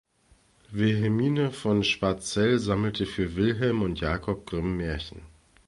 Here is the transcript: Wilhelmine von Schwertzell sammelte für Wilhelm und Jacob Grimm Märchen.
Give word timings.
Wilhelmine 0.71 1.51
von 1.51 1.83
Schwertzell 1.83 2.57
sammelte 2.57 3.05
für 3.05 3.35
Wilhelm 3.35 3.83
und 3.83 3.99
Jacob 4.01 4.47
Grimm 4.47 4.75
Märchen. 4.77 5.21